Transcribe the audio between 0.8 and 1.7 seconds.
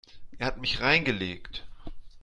reingelegt.